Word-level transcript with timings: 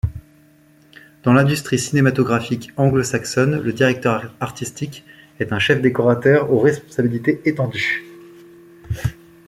Dans 1.21 1.31
l'industrie 1.31 1.77
cinématographique 1.77 2.71
anglo-saxonne, 2.75 3.61
le 3.61 3.71
directeur 3.71 4.33
artistique 4.39 5.05
est 5.39 5.53
un 5.53 5.59
chef 5.59 5.79
décorateur 5.79 6.51
aux 6.51 6.57
responsabilités 6.59 7.39
étendues. 7.45 8.03